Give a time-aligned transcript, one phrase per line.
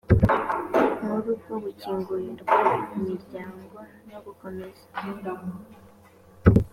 [0.99, 2.55] nkuru bwo gukingurirwa
[2.97, 4.85] imiryango no gukomeza